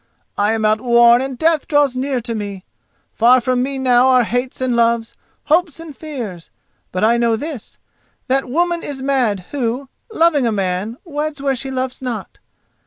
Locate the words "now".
3.77-4.07